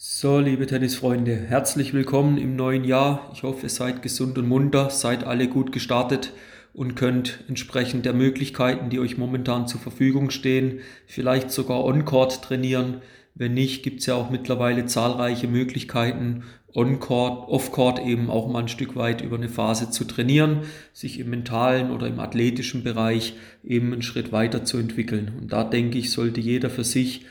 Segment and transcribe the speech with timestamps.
[0.00, 3.32] So, liebe Tennisfreunde, herzlich willkommen im neuen Jahr.
[3.34, 6.32] Ich hoffe, ihr seid gesund und munter, seid alle gut gestartet
[6.72, 12.98] und könnt entsprechend der Möglichkeiten, die euch momentan zur Verfügung stehen, vielleicht sogar on-court trainieren.
[13.34, 18.68] Wenn nicht, gibt es ja auch mittlerweile zahlreiche Möglichkeiten, on-court, off-court eben auch mal ein
[18.68, 20.60] Stück weit über eine Phase zu trainieren,
[20.92, 23.34] sich im mentalen oder im athletischen Bereich
[23.64, 25.32] eben einen Schritt weiter zu entwickeln.
[25.40, 27.26] Und da denke ich, sollte jeder für sich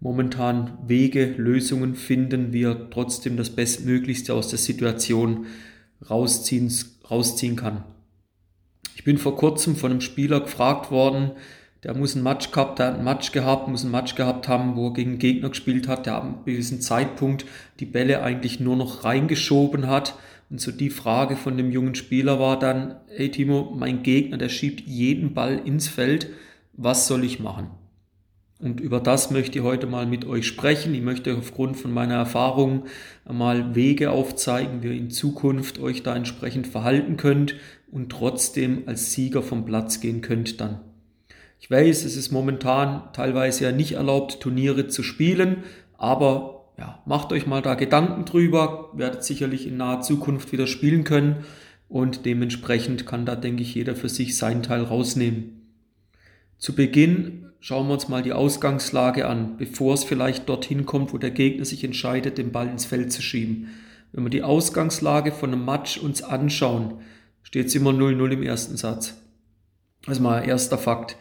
[0.00, 5.46] momentan Wege, Lösungen finden, wie er trotzdem das Bestmöglichste aus der Situation
[6.08, 6.72] rausziehen,
[7.10, 7.84] rausziehen kann.
[8.94, 11.32] Ich bin vor kurzem von einem Spieler gefragt worden,
[11.84, 14.74] der muss ein Match gehabt, der hat ein Match gehabt, muss ein Match gehabt haben,
[14.74, 17.46] wo er gegen einen Gegner gespielt hat, der einem gewissen Zeitpunkt
[17.78, 20.14] die Bälle eigentlich nur noch reingeschoben hat.
[20.50, 24.48] Und so die Frage von dem jungen Spieler war dann, hey Timo, mein Gegner, der
[24.48, 26.30] schiebt jeden Ball ins Feld,
[26.72, 27.68] was soll ich machen?
[28.60, 30.92] Und über das möchte ich heute mal mit euch sprechen.
[30.92, 32.86] Ich möchte aufgrund von meiner Erfahrung
[33.24, 37.54] mal Wege aufzeigen, wie ihr in Zukunft euch da entsprechend verhalten könnt
[37.90, 40.80] und trotzdem als Sieger vom Platz gehen könnt dann.
[41.60, 45.64] Ich weiß, es ist momentan teilweise ja nicht erlaubt, Turniere zu spielen,
[45.96, 51.04] aber ja, macht euch mal da Gedanken drüber, werdet sicherlich in naher Zukunft wieder spielen
[51.04, 51.44] können
[51.88, 55.62] und dementsprechend kann da, denke ich, jeder für sich seinen Teil rausnehmen.
[56.58, 61.18] Zu Beginn schauen wir uns mal die Ausgangslage an, bevor es vielleicht dorthin kommt, wo
[61.18, 63.68] der Gegner sich entscheidet, den Ball ins Feld zu schieben.
[64.12, 67.00] Wenn wir die Ausgangslage von einem Match uns anschauen,
[67.42, 69.20] steht es immer 0-0 im ersten Satz.
[70.04, 71.16] Das ist mal erster Fakt.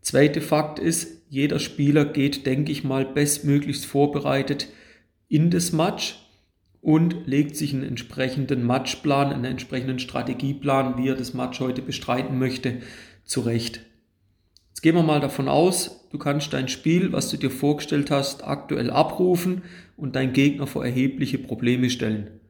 [0.00, 4.68] Zweiter Fakt ist, jeder Spieler geht, denke ich mal, bestmöglichst vorbereitet
[5.28, 6.18] in das Match
[6.80, 12.38] und legt sich einen entsprechenden Matchplan, einen entsprechenden Strategieplan, wie er das Match heute bestreiten
[12.38, 12.80] möchte,
[13.24, 13.80] zurecht.
[14.82, 18.42] Jetzt gehen wir mal davon aus, du kannst dein Spiel, was du dir vorgestellt hast,
[18.42, 19.62] aktuell abrufen
[19.96, 22.40] und deinen Gegner vor erhebliche Probleme stellen.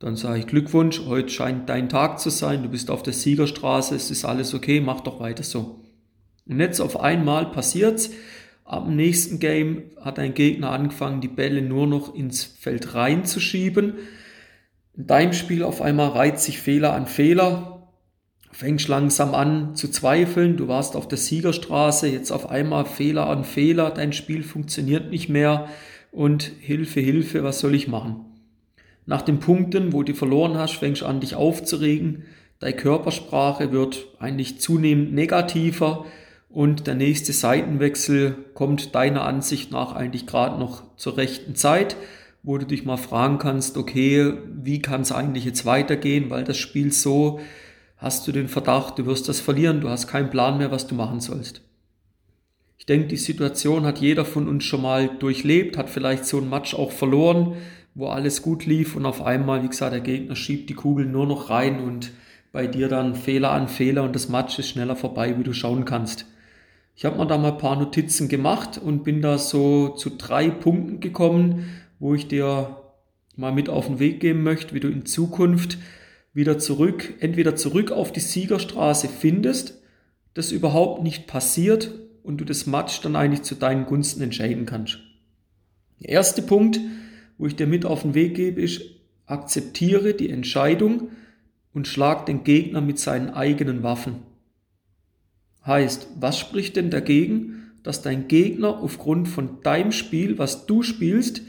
[0.00, 3.94] Dann sage ich Glückwunsch, heute scheint dein Tag zu sein, du bist auf der Siegerstraße,
[3.94, 5.84] es ist alles okay, mach doch weiter so.
[6.48, 8.10] Und jetzt auf einmal passiert's,
[8.68, 13.98] dem nächsten Game hat dein Gegner angefangen, die Bälle nur noch ins Feld reinzuschieben.
[14.96, 17.77] In deinem Spiel auf einmal reiht sich Fehler an Fehler,
[18.58, 23.44] fängst langsam an zu zweifeln, du warst auf der Siegerstraße, jetzt auf einmal Fehler an
[23.44, 25.68] Fehler, dein Spiel funktioniert nicht mehr.
[26.10, 28.24] Und Hilfe, Hilfe, was soll ich machen?
[29.06, 32.24] Nach den Punkten, wo du verloren hast, fängst du an, dich aufzuregen,
[32.58, 36.06] deine Körpersprache wird eigentlich zunehmend negativer.
[36.48, 41.94] Und der nächste Seitenwechsel kommt deiner Ansicht nach eigentlich gerade noch zur rechten Zeit,
[42.42, 46.56] wo du dich mal fragen kannst, okay, wie kann es eigentlich jetzt weitergehen, weil das
[46.56, 47.38] Spiel so
[47.98, 50.94] hast du den Verdacht, du wirst das verlieren, du hast keinen Plan mehr, was du
[50.94, 51.60] machen sollst.
[52.78, 56.48] Ich denke, die Situation hat jeder von uns schon mal durchlebt, hat vielleicht so ein
[56.48, 57.54] Match auch verloren,
[57.94, 61.26] wo alles gut lief und auf einmal, wie gesagt, der Gegner schiebt die Kugel nur
[61.26, 62.12] noch rein und
[62.52, 65.84] bei dir dann Fehler an Fehler und das Match ist schneller vorbei, wie du schauen
[65.84, 66.26] kannst.
[66.94, 70.48] Ich habe mir da mal ein paar Notizen gemacht und bin da so zu drei
[70.48, 71.66] Punkten gekommen,
[71.98, 72.76] wo ich dir
[73.36, 75.78] mal mit auf den Weg geben möchte, wie du in Zukunft
[76.32, 79.80] wieder zurück, entweder zurück auf die Siegerstraße findest,
[80.34, 84.98] das überhaupt nicht passiert und du das Match dann eigentlich zu deinen Gunsten entscheiden kannst.
[86.00, 86.78] Der erste Punkt,
[87.38, 88.82] wo ich dir mit auf den Weg gebe, ist,
[89.26, 91.08] akzeptiere die Entscheidung
[91.72, 94.16] und schlag den Gegner mit seinen eigenen Waffen.
[95.66, 101.42] Heißt, was spricht denn dagegen, dass dein Gegner aufgrund von deinem Spiel, was du spielst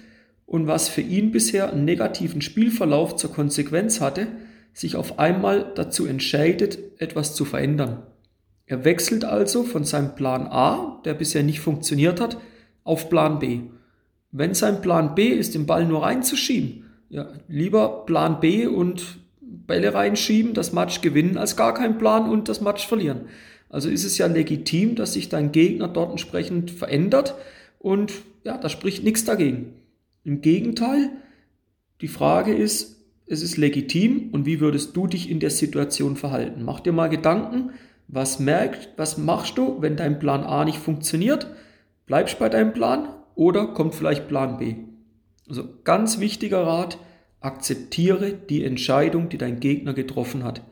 [0.46, 4.28] und was für ihn bisher einen negativen Spielverlauf zur Konsequenz hatte,
[4.80, 8.04] sich auf einmal dazu entscheidet, etwas zu verändern.
[8.66, 12.38] Er wechselt also von seinem Plan A, der bisher nicht funktioniert hat,
[12.86, 13.60] auf Plan B.
[14.32, 19.94] Wenn sein Plan B ist, den Ball nur reinzuschieben, ja, lieber Plan B und Bälle
[19.94, 23.26] reinschieben, das Match gewinnen, als gar kein Plan und das Match verlieren.
[23.68, 27.36] Also ist es ja legitim, dass sich dein Gegner dort entsprechend verändert
[27.80, 28.14] und
[28.46, 29.74] ja, da spricht nichts dagegen.
[30.24, 31.10] Im Gegenteil,
[32.00, 32.99] die Frage ist,
[33.30, 36.64] es ist legitim und wie würdest du dich in der Situation verhalten?
[36.64, 37.72] Mach dir mal Gedanken,
[38.08, 41.48] was merkt, was machst du, wenn dein Plan A nicht funktioniert?
[42.08, 44.78] Bleibst bei deinem Plan oder kommt vielleicht Plan B?
[45.48, 46.98] Also ganz wichtiger Rat,
[47.40, 50.64] akzeptiere die Entscheidung, die dein Gegner getroffen hat.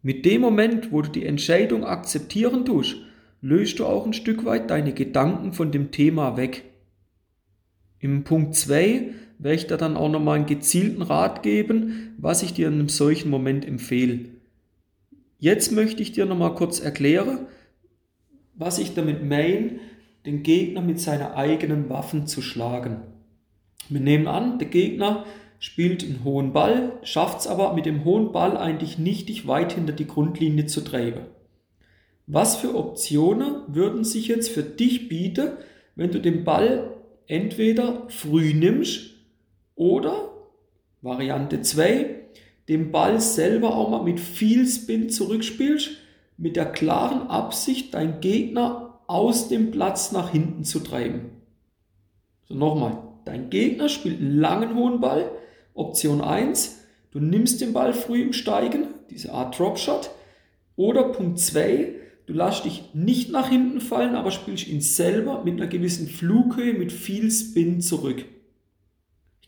[0.00, 2.96] Mit dem Moment, wo du die Entscheidung akzeptieren tust,
[3.42, 6.64] löst du auch ein Stück weit deine Gedanken von dem Thema weg.
[8.00, 9.10] Im Punkt 2
[9.42, 12.88] werde ich dir dann auch nochmal einen gezielten Rat geben, was ich dir in einem
[12.88, 14.26] solchen Moment empfehle.
[15.38, 17.46] Jetzt möchte ich dir nochmal kurz erklären,
[18.54, 19.80] was ich damit meine,
[20.24, 22.98] den Gegner mit seinen eigenen Waffen zu schlagen.
[23.88, 25.26] Wir nehmen an, der Gegner
[25.58, 29.72] spielt einen hohen Ball, schafft es aber mit dem hohen Ball eigentlich nicht, dich weit
[29.72, 31.22] hinter die Grundlinie zu treiben.
[32.28, 35.50] Was für Optionen würden sich jetzt für dich bieten,
[35.96, 36.94] wenn du den Ball
[37.26, 39.11] entweder früh nimmst
[39.82, 40.30] oder
[41.00, 42.14] Variante 2,
[42.68, 45.90] den Ball selber auch mal mit viel Spin zurückspielst,
[46.36, 51.32] mit der klaren Absicht, deinen Gegner aus dem Platz nach hinten zu treiben.
[52.48, 55.32] So nochmal, dein Gegner spielt einen langen hohen Ball,
[55.74, 56.78] Option 1,
[57.10, 60.10] du nimmst den Ball früh im Steigen, diese Art Dropshot,
[60.76, 61.94] oder Punkt 2,
[62.26, 66.72] du lässt dich nicht nach hinten fallen, aber spielst ihn selber mit einer gewissen Flughöhe,
[66.72, 68.24] mit viel Spin zurück.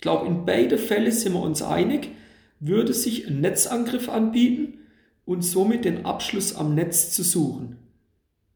[0.04, 2.10] Ich glaube, in beide Fälle sind wir uns einig,
[2.60, 4.80] würde sich ein Netzangriff anbieten
[5.24, 7.78] und somit den Abschluss am Netz zu suchen.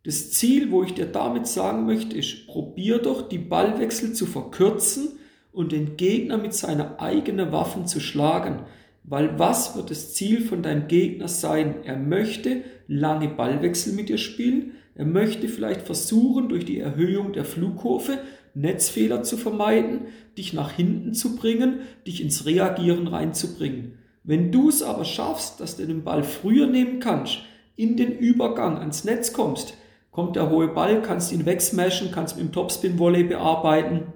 [0.05, 5.13] Das Ziel, wo ich dir damit sagen möchte, ist, probier doch die Ballwechsel zu verkürzen
[5.51, 8.65] und den Gegner mit seiner eigenen Waffen zu schlagen.
[9.03, 11.77] Weil was wird das Ziel von deinem Gegner sein?
[11.83, 14.73] Er möchte lange Ballwechsel mit dir spielen.
[14.95, 18.19] Er möchte vielleicht versuchen, durch die Erhöhung der Flugkurve
[18.61, 20.07] Netzfehler zu vermeiden,
[20.37, 23.99] dich nach hinten zu bringen, dich ins Reagieren reinzubringen.
[24.25, 27.39] Wenn du es aber schaffst, dass du den Ball früher nehmen kannst,
[27.77, 29.75] in den Übergang ans Netz kommst,
[30.11, 34.13] kommt der hohe Ball, kannst ihn wegsmashen, kannst mit dem Topspin-Volley bearbeiten.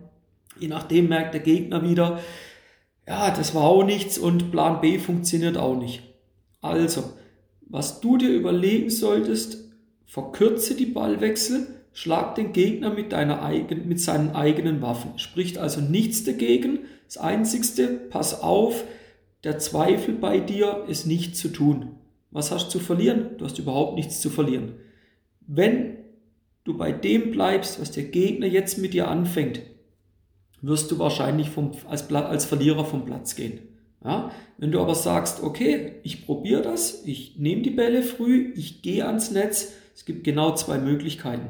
[0.58, 2.18] Je nachdem merkt der Gegner wieder,
[3.06, 6.02] ja, das war auch nichts und Plan B funktioniert auch nicht.
[6.60, 7.04] Also,
[7.68, 9.72] was du dir überlegen solltest,
[10.04, 15.18] verkürze die Ballwechsel, schlag den Gegner mit, deiner eigen, mit seinen eigenen Waffen.
[15.18, 16.80] Spricht also nichts dagegen.
[17.06, 18.84] Das Einzigste, pass auf,
[19.44, 21.96] der Zweifel bei dir ist nicht zu tun.
[22.30, 23.36] Was hast du zu verlieren?
[23.38, 24.74] Du hast überhaupt nichts zu verlieren.
[25.40, 25.98] Wenn
[26.64, 29.60] du bei dem bleibst, was der Gegner jetzt mit dir anfängt,
[30.62, 33.60] wirst du wahrscheinlich vom, als, als Verlierer vom Platz gehen.
[34.04, 34.30] Ja?
[34.58, 39.04] Wenn du aber sagst, okay, ich probiere das, ich nehme die Bälle früh, ich gehe
[39.04, 41.48] ans Netz, es gibt genau zwei Möglichkeiten.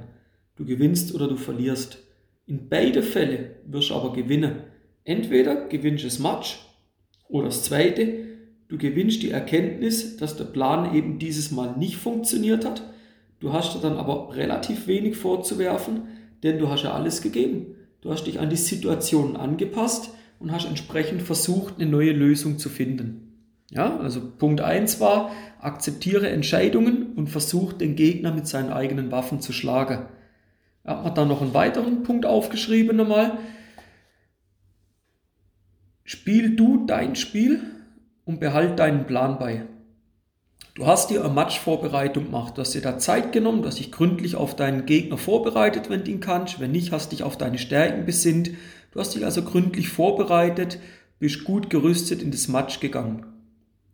[0.62, 1.98] Du gewinnst oder du verlierst.
[2.46, 4.60] In beide Fälle wirst du aber gewinnen.
[5.02, 6.64] Entweder gewinnst du das Match
[7.28, 8.26] oder das zweite,
[8.68, 12.84] du gewinnst die Erkenntnis, dass der Plan eben dieses Mal nicht funktioniert hat.
[13.40, 16.02] Du hast dir dann aber relativ wenig vorzuwerfen,
[16.44, 17.74] denn du hast ja alles gegeben.
[18.00, 22.68] Du hast dich an die Situation angepasst und hast entsprechend versucht, eine neue Lösung zu
[22.68, 23.32] finden.
[23.72, 29.40] Ja, also Punkt 1 war, akzeptiere Entscheidungen und versuch den Gegner mit seinen eigenen Waffen
[29.40, 30.06] zu schlagen.
[30.84, 33.38] Er hat dann noch einen weiteren Punkt aufgeschrieben nochmal.
[36.04, 37.62] Spiel du dein Spiel
[38.24, 39.66] und behalt deinen Plan bei.
[40.74, 43.92] Du hast dir eine Matchvorbereitung gemacht, du hast dir da Zeit genommen, du hast dich
[43.92, 46.60] gründlich auf deinen Gegner vorbereitet, wenn du ihn kannst.
[46.60, 48.50] Wenn nicht, hast dich auf deine Stärken besinnt.
[48.90, 50.78] Du hast dich also gründlich vorbereitet,
[51.18, 53.26] bist gut gerüstet in das Match gegangen.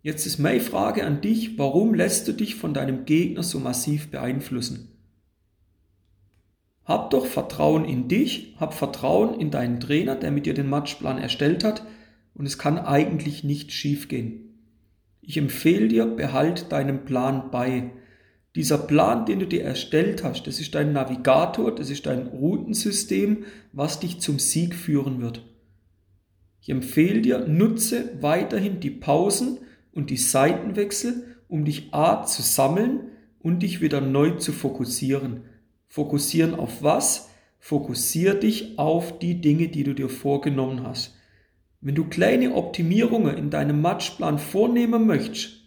[0.03, 4.11] Jetzt ist meine Frage an dich, warum lässt du dich von deinem Gegner so massiv
[4.11, 4.98] beeinflussen?
[6.89, 11.19] Hab doch Vertrauen in dich, hab Vertrauen in deinen Trainer, der mit dir den Matchplan
[11.19, 11.85] erstellt hat
[12.33, 14.55] und es kann eigentlich nicht schiefgehen.
[15.21, 17.91] Ich empfehle dir, behalt deinen Plan bei.
[18.55, 23.45] Dieser Plan, den du dir erstellt hast, das ist dein Navigator, das ist dein Routensystem,
[23.75, 25.45] was dich zum Sieg führen wird.
[26.63, 29.59] Ich empfehle dir, nutze weiterhin die Pausen
[29.93, 33.09] und die Seitenwechsel, um dich A zu sammeln
[33.41, 35.43] und dich wieder neu zu fokussieren.
[35.89, 37.31] Fokussieren auf was?
[37.59, 41.17] Fokussier dich auf die Dinge, die du dir vorgenommen hast.
[41.81, 45.63] Wenn du kleine Optimierungen in deinem Matchplan vornehmen möchtest,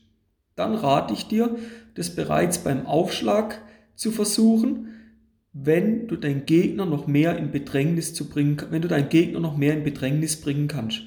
[0.55, 1.55] dann rate ich dir,
[1.95, 3.61] das bereits beim Aufschlag
[3.95, 4.87] zu versuchen,
[5.53, 9.57] wenn du deinen Gegner noch mehr in Bedrängnis zu bringen, wenn du deinen Gegner noch
[9.57, 11.01] mehr in Bedrängnis bringen kannst.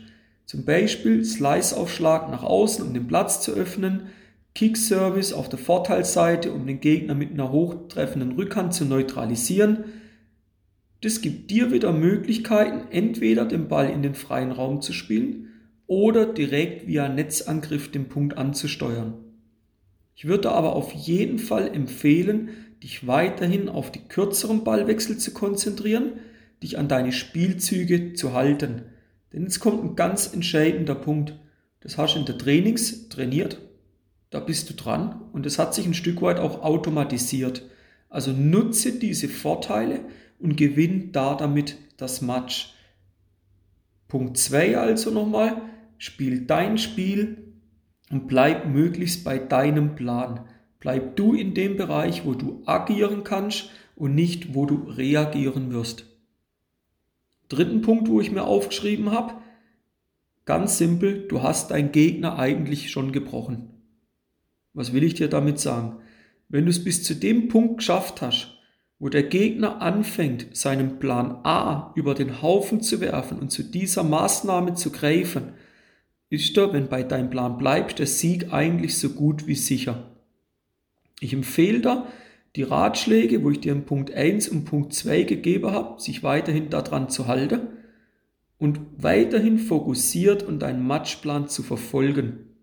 [0.44, 4.09] Zum Beispiel Slice-Aufschlag nach außen, um den Platz zu öffnen,
[4.54, 9.84] Kick-Service auf der Vorteilsseite, um den Gegner mit einer hochtreffenden Rückhand zu neutralisieren.
[11.00, 15.49] Das gibt dir wieder Möglichkeiten, entweder den Ball in den freien Raum zu spielen
[15.88, 19.14] oder direkt via Netzangriff den Punkt anzusteuern.
[20.14, 26.12] Ich würde aber auf jeden Fall empfehlen, dich weiterhin auf die kürzeren Ballwechsel zu konzentrieren,
[26.62, 28.82] dich an deine Spielzüge zu halten.
[29.32, 31.34] Denn jetzt kommt ein ganz entscheidender Punkt.
[31.80, 33.58] Das hast du in der Trainings trainiert
[34.35, 37.62] da bist du dran und es hat sich ein Stück weit auch automatisiert.
[38.09, 40.00] Also nutze diese Vorteile
[40.41, 42.75] und gewinn da damit das Match.
[44.09, 45.62] Punkt 2 also nochmal,
[45.99, 47.55] spiel dein Spiel
[48.11, 50.41] und bleib möglichst bei deinem Plan.
[50.81, 56.07] Bleib du in dem Bereich, wo du agieren kannst und nicht, wo du reagieren wirst.
[57.49, 59.35] Dritten Punkt, wo ich mir aufgeschrieben habe,
[60.47, 63.74] Ganz simpel, du hast deinen Gegner eigentlich schon gebrochen.
[64.75, 65.97] Was will ich dir damit sagen?
[66.49, 68.59] Wenn du es bis zu dem Punkt geschafft hast,
[68.99, 74.02] wo der Gegner anfängt, seinen Plan A über den Haufen zu werfen und zu dieser
[74.02, 75.52] Maßnahme zu greifen,
[76.31, 80.11] ist da, wenn bei deinem Plan bleibst, der Sieg eigentlich so gut wie sicher.
[81.21, 82.07] Ich empfehle da
[82.57, 86.71] die Ratschläge, wo ich dir in Punkt 1 und Punkt 2 gegeben habe, sich weiterhin
[86.71, 87.69] daran zu halten
[88.59, 92.53] und weiterhin fokussiert und deinen Matchplan zu verfolgen.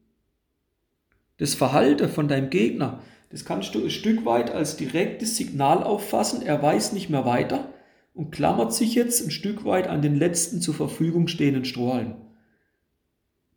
[1.42, 6.44] Das Verhalten von deinem Gegner, das kannst du ein Stück weit als direktes Signal auffassen,
[6.44, 7.74] er weiß nicht mehr weiter
[8.14, 12.14] und klammert sich jetzt ein Stück weit an den letzten zur Verfügung stehenden Strohhalm.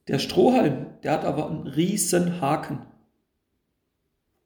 [0.08, 2.86] Der Strohhalm, der hat aber einen riesen Haken.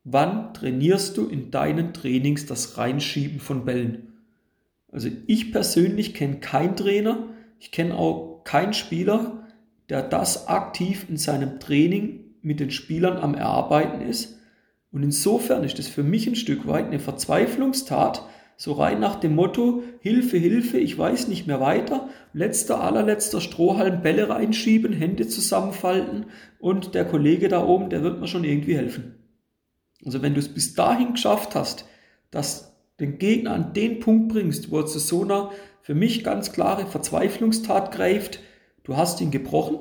[0.02, 4.14] Wann trainierst du in deinen Trainings das Reinschieben von Bällen?
[4.90, 7.28] Also ich persönlich kenne keinen Trainer,
[7.60, 9.46] ich kenne auch keinen Spieler,
[9.90, 14.38] der das aktiv in seinem Training mit den Spielern am Erarbeiten ist.
[14.90, 18.26] Und insofern ist das für mich ein Stück weit eine Verzweiflungstat,
[18.56, 24.02] so rein nach dem Motto, Hilfe, Hilfe, ich weiß nicht mehr weiter, letzter, allerletzter Strohhalm,
[24.02, 26.26] Bälle reinschieben, Hände zusammenfalten
[26.58, 29.14] und der Kollege da oben, der wird mir schon irgendwie helfen.
[30.04, 31.84] Also wenn du es bis dahin geschafft hast,
[32.32, 35.52] dass den Gegner an den Punkt bringst, wo er zu so einer
[35.82, 38.40] für mich ganz klare Verzweiflungstat greift,
[38.82, 39.78] du hast ihn gebrochen,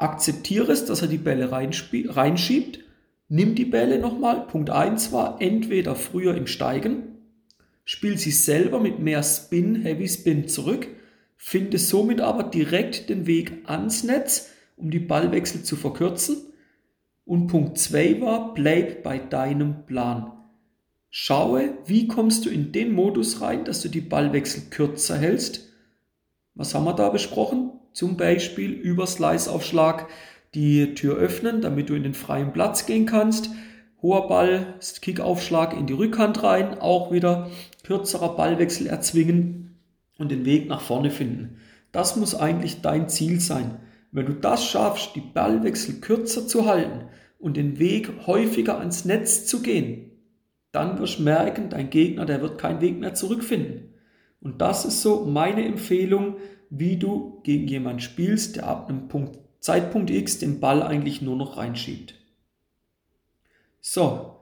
[0.00, 2.80] akzeptiere es, dass er die Bälle reinschiebt,
[3.28, 7.18] nimm die Bälle nochmal, Punkt 1 war entweder früher im Steigen,
[7.84, 10.88] spiel sie selber mit mehr Spin, Heavy Spin zurück,
[11.36, 16.36] finde somit aber direkt den Weg ans Netz, um die Ballwechsel zu verkürzen.
[17.24, 20.32] Und Punkt 2 war, bleib bei deinem Plan.
[21.10, 25.68] Schaue, wie kommst du in den Modus rein, dass du die Ballwechsel kürzer hältst.
[26.54, 27.79] Was haben wir da besprochen?
[27.92, 30.08] Zum Beispiel über Slice-Aufschlag
[30.54, 33.50] die Tür öffnen, damit du in den freien Platz gehen kannst
[34.02, 37.50] hoher Ball, Kickaufschlag in die Rückhand rein, auch wieder
[37.84, 39.78] kürzerer Ballwechsel erzwingen
[40.18, 41.58] und den Weg nach vorne finden.
[41.92, 43.78] Das muss eigentlich dein Ziel sein.
[44.12, 47.06] Wenn du das schaffst, die Ballwechsel kürzer zu halten
[47.38, 50.10] und den Weg häufiger ans Netz zu gehen,
[50.72, 53.94] dann wirst du merken, dein Gegner, der wird keinen Weg mehr zurückfinden.
[54.40, 56.36] Und das ist so meine Empfehlung,
[56.70, 61.36] wie du gegen jemanden spielst, der ab einem Punkt, Zeitpunkt X den Ball eigentlich nur
[61.36, 62.14] noch reinschiebt.
[63.80, 64.36] So,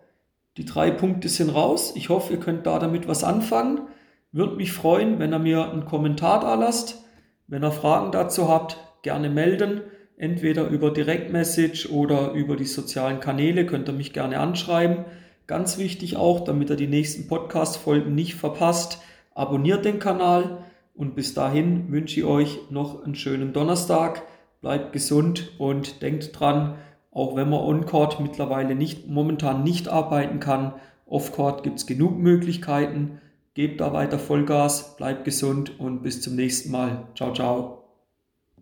[0.56, 1.92] die drei Punkte sind raus.
[1.96, 3.82] Ich hoffe, ihr könnt da damit was anfangen.
[4.30, 7.04] Würde mich freuen, wenn ihr mir einen Kommentar da lasst.
[7.46, 9.80] Wenn ihr Fragen dazu habt, gerne melden.
[10.16, 15.04] Entweder über Direktmessage oder über die sozialen Kanäle könnt ihr mich gerne anschreiben.
[15.46, 19.00] Ganz wichtig auch, damit ihr die nächsten Podcast-Folgen nicht verpasst,
[19.34, 20.64] abonniert den Kanal
[20.98, 24.22] und bis dahin wünsche ich euch noch einen schönen Donnerstag.
[24.60, 26.74] Bleibt gesund und denkt dran,
[27.12, 30.74] auch wenn man on-court mittlerweile nicht, momentan nicht arbeiten kann.
[31.06, 33.20] Off-court gibt es genug Möglichkeiten.
[33.54, 37.06] Gebt da weiter Vollgas, bleibt gesund und bis zum nächsten Mal.
[37.14, 37.77] Ciao, ciao.